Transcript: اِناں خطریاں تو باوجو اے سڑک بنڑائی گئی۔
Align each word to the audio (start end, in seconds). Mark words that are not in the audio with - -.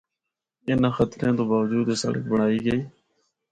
اِناں 0.67 0.93
خطریاں 0.97 1.35
تو 1.37 1.43
باوجو 1.49 1.81
اے 1.89 1.95
سڑک 2.01 2.23
بنڑائی 2.29 2.59
گئی۔ 2.65 2.81